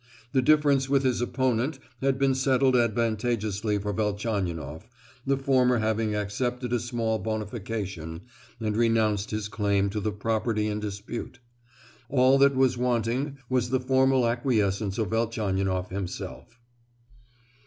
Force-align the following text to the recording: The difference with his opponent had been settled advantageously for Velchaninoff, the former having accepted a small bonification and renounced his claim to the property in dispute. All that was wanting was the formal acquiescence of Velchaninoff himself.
The 0.31 0.41
difference 0.41 0.89
with 0.89 1.03
his 1.03 1.21
opponent 1.21 1.77
had 2.01 2.17
been 2.17 2.33
settled 2.33 2.75
advantageously 2.75 3.77
for 3.77 3.93
Velchaninoff, 3.93 4.89
the 5.27 5.37
former 5.37 5.77
having 5.77 6.15
accepted 6.15 6.73
a 6.73 6.79
small 6.79 7.19
bonification 7.23 8.21
and 8.59 8.75
renounced 8.75 9.29
his 9.29 9.47
claim 9.47 9.91
to 9.91 9.99
the 9.99 10.11
property 10.11 10.65
in 10.65 10.79
dispute. 10.79 11.37
All 12.09 12.39
that 12.39 12.55
was 12.55 12.79
wanting 12.79 13.37
was 13.47 13.69
the 13.69 13.79
formal 13.79 14.25
acquiescence 14.27 14.97
of 14.97 15.11
Velchaninoff 15.11 15.91
himself. 15.91 16.57